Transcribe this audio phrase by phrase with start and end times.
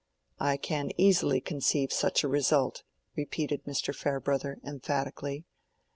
[0.39, 2.81] I can easily conceive such a result,"
[3.15, 3.93] repeated Mr.
[3.95, 5.45] Farebrother, emphatically.